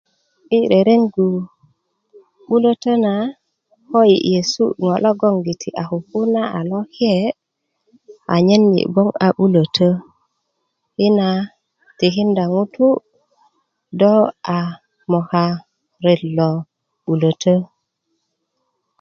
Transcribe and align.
yi' 0.51 0.69
rereŋgu 0.71 1.27
'bulötö 2.45 2.91
na 3.05 3.13
ko 3.89 3.99
yi' 4.11 4.25
yesu 4.31 4.63
ŋo' 4.81 5.01
logongiti 5.03 5.69
a 5.81 5.83
kukuna 5.91 6.41
a 6.57 6.59
loke' 6.69 7.33
anyen 8.33 8.63
yi 8.75 8.81
gboŋ 8.91 9.09
a 9.25 9.27
'bulötö 9.35 9.89
yina 10.99 11.29
tilinda 11.97 12.43
ŋutu 12.53 12.87
do 13.99 14.13
a 14.57 14.59
moka 15.11 15.45
ret 16.03 16.21
lo 16.37 16.49
'bulötö 17.03 17.55